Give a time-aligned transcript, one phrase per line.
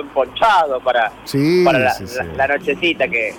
[0.00, 1.12] todo emponchado para,
[1.64, 1.94] para
[2.36, 3.34] la, nochecita que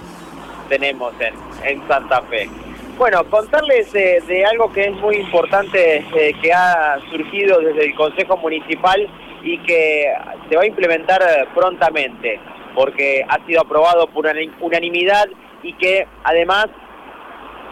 [0.69, 1.33] tenemos en,
[1.67, 2.49] en Santa Fe.
[2.97, 8.37] Bueno, contarles de algo que es muy importante eh, que ha surgido desde el Consejo
[8.37, 9.09] Municipal
[9.43, 10.13] y que
[10.49, 11.21] se va a implementar
[11.55, 12.39] prontamente,
[12.75, 14.27] porque ha sido aprobado por
[14.59, 15.27] unanimidad
[15.63, 16.67] y que además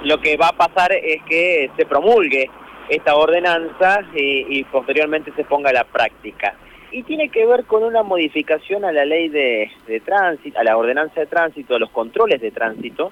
[0.03, 2.49] lo que va a pasar es que se promulgue
[2.89, 6.55] esta ordenanza y, posteriormente se ponga a la práctica.
[6.91, 9.69] Y tiene que ver con una modificación a la ley de,
[10.03, 13.11] tránsito, a la ordenanza de tránsito, a los controles de tránsito,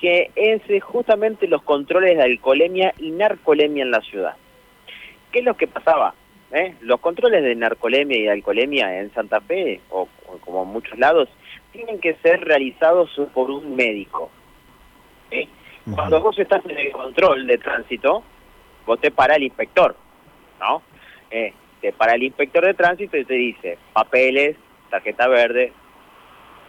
[0.00, 4.36] que es justamente los controles de alcoholemia y narcolemia en la ciudad.
[5.32, 6.14] ¿Qué es lo que pasaba?
[6.52, 6.76] ¿Eh?
[6.80, 10.08] Los controles de narcolemia y alcoholemia en Santa Fe, o,
[10.40, 11.28] como en muchos lados,
[11.72, 14.30] tienen que ser realizados por un médico.
[15.94, 18.22] Cuando vos estás en el control de tránsito,
[18.86, 19.94] vos te para el inspector,
[20.60, 20.82] ¿no?
[21.30, 21.52] Eh,
[21.96, 24.56] para el inspector de tránsito y te dice papeles,
[24.90, 25.72] tarjeta verde,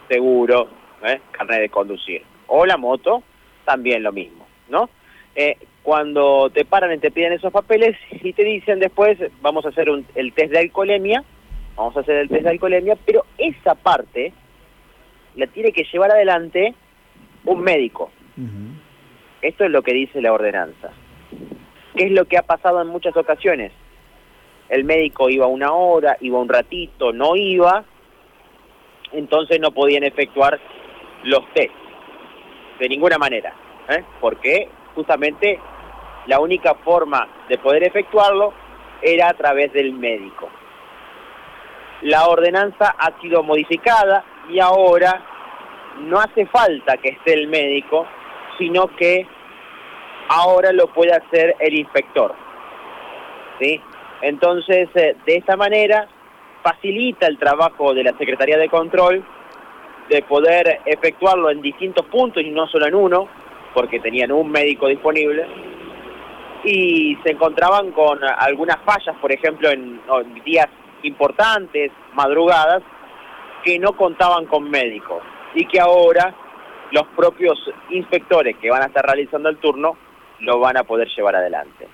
[0.08, 0.68] seguro,
[1.04, 1.20] ¿eh?
[1.32, 2.22] carnet de conducir.
[2.46, 3.22] O la moto,
[3.64, 4.88] también lo mismo, ¿no?
[5.34, 9.68] Eh, cuando te paran y te piden esos papeles y te dicen después, vamos a
[9.68, 11.24] hacer el test de alcoholemia,
[11.76, 14.32] vamos a hacer el test de alcoholemia, pero esa parte
[15.36, 16.74] la tiene que llevar adelante
[17.44, 18.10] un médico.
[19.40, 20.90] Esto es lo que dice la ordenanza.
[21.96, 23.72] ¿Qué es lo que ha pasado en muchas ocasiones?
[24.68, 27.84] El médico iba una hora, iba un ratito, no iba,
[29.12, 30.60] entonces no podían efectuar
[31.24, 31.72] los test
[32.78, 33.52] de ninguna manera,
[33.88, 34.04] ¿eh?
[34.20, 35.58] porque justamente
[36.26, 38.52] la única forma de poder efectuarlo
[39.02, 40.48] era a través del médico.
[42.02, 45.20] La ordenanza ha sido modificada y ahora
[46.00, 48.06] no hace falta que esté el médico,
[48.58, 49.26] sino que
[50.28, 52.34] ahora lo puede hacer el inspector.
[53.60, 53.80] ¿Sí?
[54.22, 56.08] Entonces, eh, de esta manera,
[56.62, 59.24] facilita el trabajo de la Secretaría de Control
[60.08, 63.28] de poder efectuarlo en distintos puntos y no solo en uno,
[63.74, 65.46] porque tenían un médico disponible,
[66.64, 70.66] y se encontraban con algunas fallas, por ejemplo, en, en días
[71.02, 72.82] importantes, madrugadas,
[73.62, 75.20] que no contaban con médico
[75.54, 76.34] y que ahora
[76.90, 77.58] los propios
[77.90, 79.96] inspectores que van a estar realizando el turno
[80.40, 81.86] lo van a poder llevar adelante.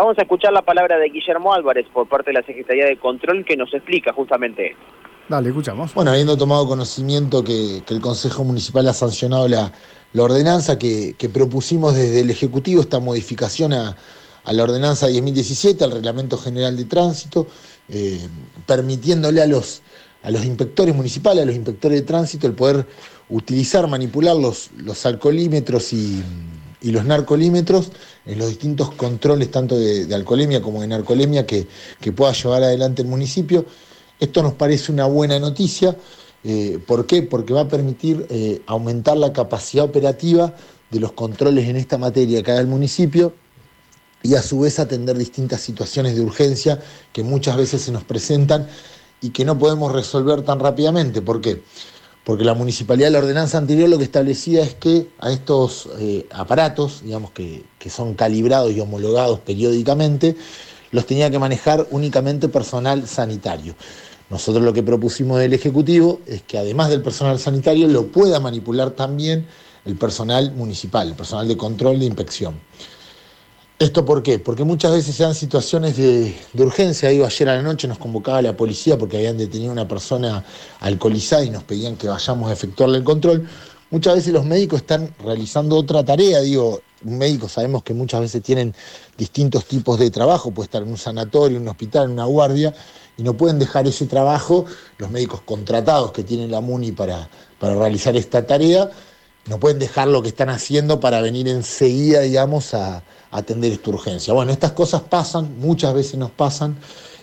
[0.00, 3.44] Vamos a escuchar la palabra de Guillermo Álvarez por parte de la Secretaría de Control
[3.44, 4.82] que nos explica justamente esto.
[5.28, 5.92] Dale, escuchamos.
[5.92, 9.70] Bueno, habiendo tomado conocimiento que, el Consejo Municipal ha sancionado la,
[10.16, 13.94] ordenanza que, propusimos desde el Ejecutivo, esta modificación a,
[14.50, 17.46] la ordenanza 10.017, al Reglamento General de Tránsito,
[17.90, 18.26] eh,
[18.66, 19.82] permitiéndole a los,
[20.22, 22.86] a los inspectores municipales, a los inspectores de tránsito, el poder
[23.28, 26.22] utilizar, manipular los, los alcoholímetros y,
[26.82, 27.90] los narcolímetros
[28.26, 31.66] en los distintos controles, tanto de, alcoholemia como de narcolemia, que,
[32.14, 33.64] pueda llevar adelante el municipio.
[34.18, 35.96] Esto nos parece una buena noticia.
[36.42, 37.22] Eh, ¿Por qué?
[37.22, 40.54] Porque va a permitir eh, aumentar la capacidad operativa
[40.90, 43.34] de los controles en esta materia que haga municipio
[44.22, 46.80] y a su vez atender distintas situaciones de urgencia
[47.12, 48.66] que muchas veces se nos presentan
[49.20, 51.22] y que no podemos resolver tan rápidamente.
[51.22, 51.62] ¿Por qué?
[52.38, 57.30] La municipalidad la ordenanza anterior lo que establecía es que a estos eh, aparatos, digamos
[57.32, 60.36] que, son calibrados y homologados periódicamente,
[60.92, 63.74] los tenía que manejar únicamente personal sanitario.
[64.28, 68.90] Nosotros lo que propusimos del Ejecutivo es que además del personal sanitario lo pueda manipular
[68.90, 69.46] también
[69.84, 72.60] el personal municipal, el personal de control de inspección.
[73.80, 74.38] ¿Esto por qué?
[74.38, 77.08] Porque muchas veces se dan situaciones de, urgencia.
[77.08, 80.44] Digo, ayer a la noche nos convocaba la policía porque habían detenido a una persona
[80.80, 83.48] alcoholizada y nos pedían que vayamos a efectuarle el control.
[83.90, 86.40] Muchas veces los médicos están realizando otra tarea.
[86.40, 88.74] Digo, un médico sabemos que muchas veces tienen
[89.16, 92.74] distintos tipos de trabajo, puede estar en un sanatorio, en un hospital, en una guardia,
[93.16, 94.66] y no pueden dejar ese trabajo,
[94.98, 98.90] los médicos contratados que tienen la MUNI para, para realizar esta tarea,
[99.50, 103.02] no pueden dejar lo que están haciendo para venir enseguida, digamos, a
[103.32, 104.32] atender esta urgencia.
[104.32, 106.78] Bueno, estas cosas pasan, muchas veces nos pasan,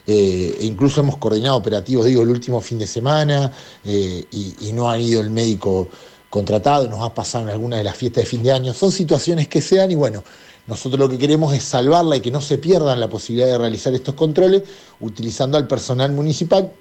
[0.05, 3.49] eh, e incluso hemos coordinado operativos, digo, el último fin de semana,
[3.85, 5.87] eh, y, no ha ido el médico
[6.29, 8.73] contratado, nos ha pasado en alguna de las fiestas de fin de año.
[8.73, 10.21] Son situaciones que se dan y bueno,
[10.67, 13.93] nosotros lo que queremos es salvarla y que no se pierdan la posibilidad de realizar
[13.93, 14.63] estos controles
[14.99, 16.73] utilizando al personal municipal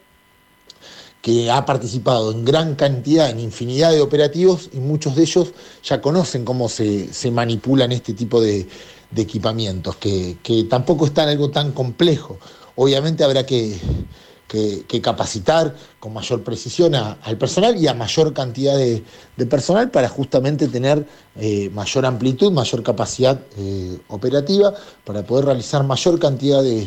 [1.26, 5.48] que ha participado en gran cantidad, en infinidad de operativos y muchos de ellos
[5.82, 8.68] ya conocen cómo se, se manipulan este tipo de,
[9.10, 10.36] de equipamientos, que,
[10.70, 12.38] tampoco está en algo tan complejo.
[12.76, 13.76] Obviamente habrá que,
[15.02, 19.02] capacitar con mayor precisión al personal y a mayor cantidad de,
[19.50, 24.72] personal para justamente tener eh, mayor amplitud, mayor capacidad eh, operativa,
[25.04, 26.86] para poder realizar mayor cantidad de,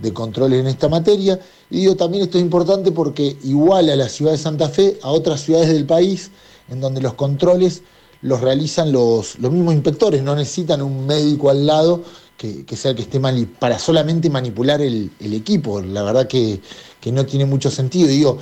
[0.00, 1.38] de controles en esta materia.
[1.70, 5.10] Y digo, también esto es importante porque igual a la ciudad de Santa Fe, a
[5.10, 6.30] otras ciudades del país,
[6.68, 7.82] en donde los controles
[8.22, 12.02] los realizan los, los mismos inspectores, no necesitan un médico al lado
[12.36, 15.80] que, sea el que esté mal para solamente manipular el, equipo.
[15.82, 16.60] La verdad que,
[17.00, 18.08] que, no tiene mucho sentido.
[18.08, 18.38] Digo,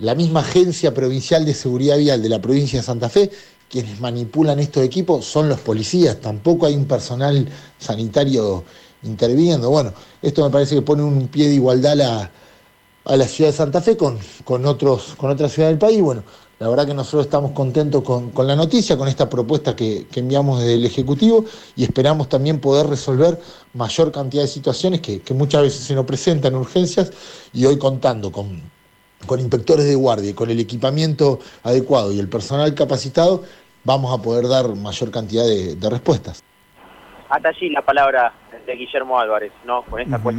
[0.00, 3.30] la misma agencia provincial de seguridad vial de la provincia de Santa Fe,
[3.70, 8.64] quienes manipulan estos equipos son los policías, tampoco hay un personal sanitario
[9.02, 9.70] interviniendo.
[9.70, 9.92] Bueno,
[10.22, 12.30] esto me parece que pone un pie de igualdad a la,
[13.04, 16.00] a la ciudad de Santa Fe con, con, otros, con otras ciudades del país.
[16.00, 16.22] Bueno,
[16.58, 20.74] la verdad que nosotros estamos contentos con, la noticia, con esta propuesta que, enviamos desde
[20.74, 21.44] el Ejecutivo
[21.76, 23.40] y esperamos también poder resolver
[23.74, 27.12] mayor cantidad de situaciones que, muchas veces se nos presentan urgencias
[27.52, 28.60] y hoy contando con,
[29.26, 33.44] con inspectores de guardia y con el equipamiento adecuado y el personal capacitado,
[33.84, 36.42] vamos a poder dar mayor cantidad de, respuestas.
[37.28, 38.32] Hasta allí la palabra
[38.66, 39.82] de Guillermo Álvarez, ¿no?
[39.82, 40.36] Con esta cuestión